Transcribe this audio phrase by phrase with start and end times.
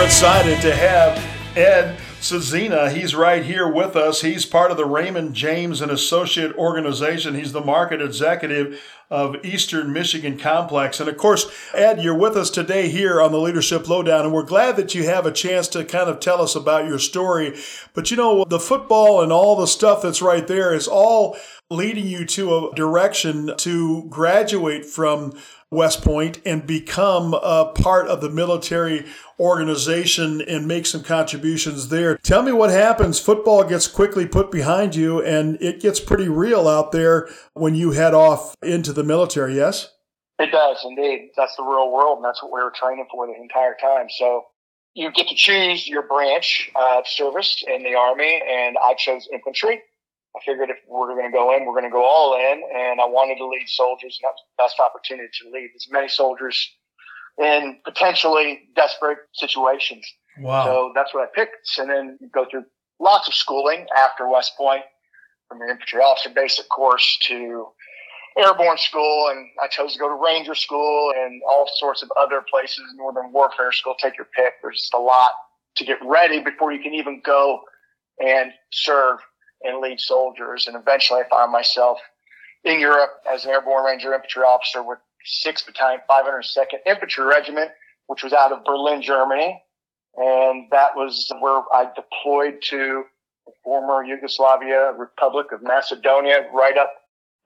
[0.00, 1.18] We're excited to have
[1.54, 2.90] Ed Sudzina.
[2.90, 4.22] He's right here with us.
[4.22, 7.34] He's part of the Raymond James and Associate Organization.
[7.34, 11.00] He's the market executive of Eastern Michigan Complex.
[11.00, 14.42] And of course, Ed, you're with us today here on the Leadership Lowdown, and we're
[14.42, 17.54] glad that you have a chance to kind of tell us about your story.
[17.92, 21.36] But you know, the football and all the stuff that's right there is all
[21.68, 25.34] leading you to a direction to graduate from
[25.70, 29.06] West Point and become a part of the military
[29.38, 32.16] organization and make some contributions there.
[32.18, 33.20] Tell me what happens.
[33.20, 37.92] Football gets quickly put behind you and it gets pretty real out there when you
[37.92, 39.92] head off into the military, yes?
[40.40, 41.30] It does indeed.
[41.36, 44.08] That's the real world and that's what we were training for the entire time.
[44.10, 44.46] So
[44.94, 49.82] you get to choose your branch of service in the Army and I chose infantry.
[50.36, 52.62] I figured if we're going to go in, we're going to go all in.
[52.74, 55.86] And I wanted to lead soldiers, and that was the best opportunity to lead as
[55.90, 56.70] many soldiers
[57.38, 60.06] in potentially desperate situations.
[60.38, 60.64] Wow.
[60.64, 61.78] So that's what I picked.
[61.78, 62.64] And then you go through
[63.00, 64.82] lots of schooling after West Point,
[65.48, 67.66] from your infantry officer basic course to
[68.38, 69.28] airborne school.
[69.30, 73.32] And I chose to go to Ranger school and all sorts of other places, Northern
[73.32, 74.54] Warfare School, take your pick.
[74.62, 75.32] There's just a lot
[75.76, 77.60] to get ready before you can even go
[78.20, 79.18] and serve
[79.62, 80.66] and lead soldiers.
[80.66, 81.98] And eventually I found myself
[82.64, 84.98] in Europe as an airborne ranger infantry officer with
[85.44, 87.70] 6th Battalion, 502nd Infantry Regiment,
[88.06, 89.62] which was out of Berlin, Germany.
[90.16, 93.04] And that was where I deployed to
[93.46, 96.92] the former Yugoslavia Republic of Macedonia, right up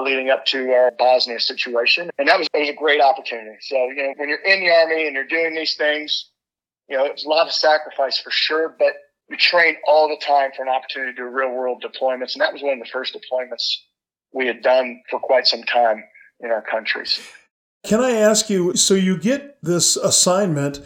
[0.01, 2.11] leading up to our Bosnia situation.
[2.19, 3.57] And that was, was a great opportunity.
[3.61, 6.31] So, you know, when you're in the army and you're doing these things,
[6.89, 8.95] you know, it's a lot of sacrifice for sure, but
[9.29, 12.35] we train all the time for an opportunity to do real world deployments.
[12.35, 13.63] And that was one of the first deployments
[14.33, 16.05] we had done for quite some time
[16.41, 17.21] in our countries.
[17.85, 18.75] Can I ask you?
[18.77, 20.81] So you get this assignment,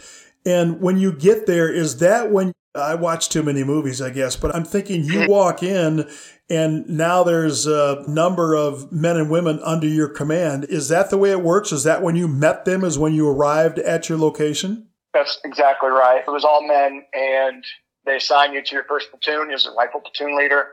[0.45, 4.35] and when you get there, is that when I watch too many movies, I guess,
[4.35, 6.09] but I'm thinking you walk in
[6.49, 10.65] and now there's a number of men and women under your command.
[10.65, 11.71] Is that the way it works?
[11.71, 14.87] Is that when you met them, is when you arrived at your location?
[15.13, 16.23] That's exactly right.
[16.25, 17.63] It was all men, and
[18.09, 20.67] they assign you to your first platoon as a rifle platoon leader.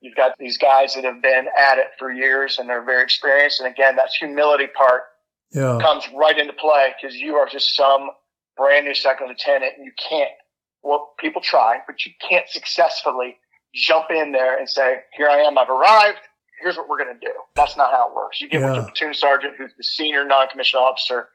[0.00, 3.60] You've got these guys that have been at it for years and they're very experienced.
[3.60, 5.02] And again, that humility part
[5.52, 5.78] yeah.
[5.80, 8.10] comes right into play because you are just some
[8.56, 10.30] brand new second lieutenant and you can't,
[10.82, 13.36] well, people try, but you can't successfully
[13.74, 16.18] jump in there and say, here I am, I've arrived.
[16.62, 17.32] Here's what we're going to do.
[17.54, 18.40] That's not how it works.
[18.40, 18.66] You get yeah.
[18.68, 21.28] with your platoon sergeant, who's the senior non-commissioned officer,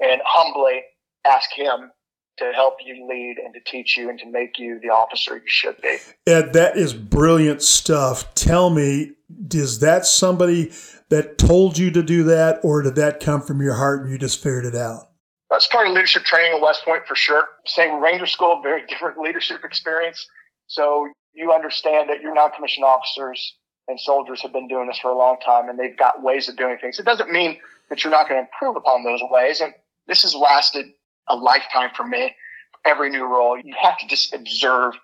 [0.00, 0.82] and humbly
[1.26, 1.90] ask him
[2.38, 5.42] to help you lead and to teach you and to make you the officer you
[5.46, 5.98] should be.
[6.26, 8.34] Ed, that is brilliant stuff.
[8.34, 9.12] Tell me,
[9.52, 10.72] is that somebody
[11.08, 14.18] that told you to do that, or did that come from your heart and you
[14.18, 15.08] just figured it out?
[15.50, 17.44] That's part of leadership training at West Point for sure.
[17.66, 20.26] Same Ranger School, very different leadership experience.
[20.66, 23.54] So you understand that your non-commissioned officers
[23.86, 26.56] and soldiers have been doing this for a long time and they've got ways of
[26.56, 26.98] doing things.
[26.98, 29.60] It doesn't mean that you're not going to improve upon those ways.
[29.60, 29.72] And
[30.06, 30.86] this has lasted
[31.28, 32.34] a lifetime for me.
[32.84, 34.94] Every new role, you have to just observe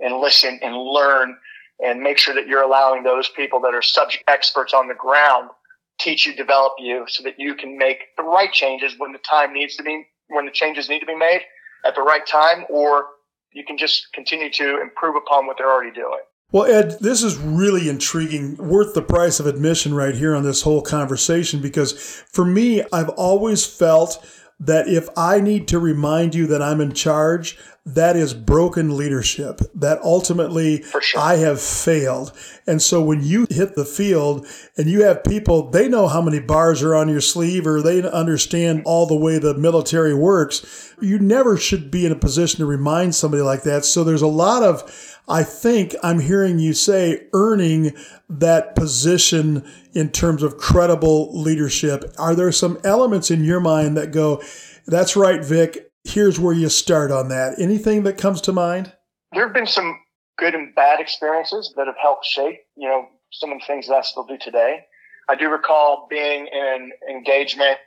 [0.00, 1.36] and listen and learn
[1.82, 5.50] and make sure that you're allowing those people that are subject experts on the ground
[5.98, 9.52] teach you, develop you so that you can make the right changes when the time
[9.52, 11.40] needs to be, when the changes need to be made
[11.84, 13.06] at the right time, or
[13.52, 16.20] you can just continue to improve upon what they're already doing.
[16.50, 20.62] Well, Ed, this is really intriguing, worth the price of admission right here on this
[20.62, 21.92] whole conversation because
[22.28, 24.24] for me, I've always felt
[24.60, 29.60] that if I need to remind you that I'm in charge, that is broken leadership.
[29.74, 31.20] That ultimately sure.
[31.20, 32.32] I have failed.
[32.66, 34.46] And so when you hit the field
[34.78, 38.02] and you have people, they know how many bars are on your sleeve or they
[38.02, 40.94] understand all the way the military works.
[41.00, 43.84] You never should be in a position to remind somebody like that.
[43.84, 47.92] So there's a lot of, I think I'm hearing you say earning
[48.28, 52.14] that position in terms of credible leadership.
[52.18, 54.42] Are there some elements in your mind that go,
[54.86, 57.58] that's right, Vic, here's where you start on that?
[57.58, 58.92] Anything that comes to mind?
[59.32, 59.98] There have been some
[60.36, 63.94] good and bad experiences that have helped shape, you know, some of the things that
[63.94, 64.80] I still do today.
[65.28, 67.78] I do recall being in an engagement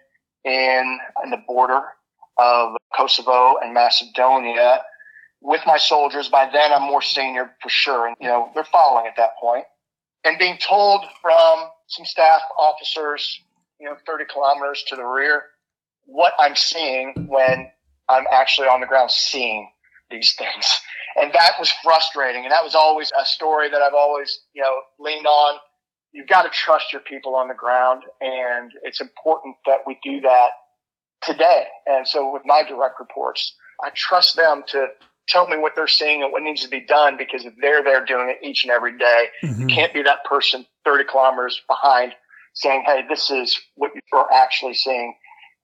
[0.44, 1.82] in, in the border
[2.38, 4.82] of Kosovo and Macedonia
[5.42, 6.30] with my soldiers.
[6.30, 8.08] By then, I'm more senior for sure.
[8.08, 9.66] And, you know, they're following at that point.
[10.24, 13.40] And being told from some staff officers,
[13.80, 15.44] you know, 30 kilometers to the rear,
[16.06, 17.70] what I'm seeing when
[18.10, 19.70] I'm actually on the ground seeing
[20.10, 20.80] these things.
[21.16, 22.44] And that was frustrating.
[22.44, 25.60] And that was always a story that I've always, you know, leaned on.
[26.12, 28.04] You've got to trust your people on the ground.
[28.22, 30.50] And it's important that we do that
[31.22, 31.66] today.
[31.86, 33.54] And so with my direct reports,
[33.84, 34.88] I trust them to
[35.28, 38.04] tell me what they're seeing and what needs to be done because if they're there
[38.06, 39.28] doing it each and every day.
[39.44, 39.62] Mm-hmm.
[39.62, 42.14] You can't be that person 30 kilometers behind
[42.54, 45.16] saying, Hey, this is what you're actually seeing.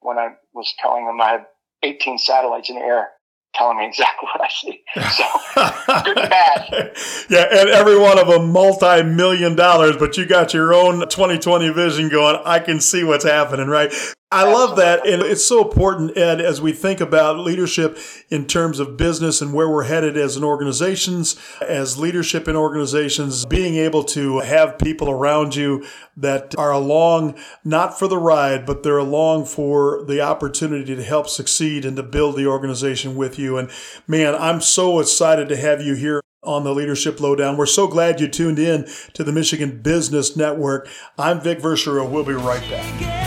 [0.01, 1.45] When I was telling them I have
[1.83, 3.09] 18 satellites in the air
[3.55, 4.81] telling me exactly what I see.
[5.11, 6.62] So good and bad.
[7.29, 12.09] Yeah, and every one of them multi-million dollars, but you got your own 2020 vision
[12.09, 12.39] going.
[12.43, 13.93] I can see what's happening, right?
[14.33, 15.05] I love that.
[15.07, 17.99] And it's so important, Ed, as we think about leadership
[18.29, 23.45] in terms of business and where we're headed as an organizations, as leadership in organizations,
[23.45, 25.85] being able to have people around you
[26.17, 31.29] that are along not for the ride, but they're along for the opportunity to help
[31.29, 33.57] succeed and to build the organization with you.
[33.57, 33.69] And
[34.07, 37.57] man, I'm so excited to have you here on the Leadership Lowdown.
[37.57, 40.87] We're so glad you tuned in to the Michigan Business Network.
[41.17, 42.09] I'm Vic Verchereau.
[42.09, 43.22] We'll be right back.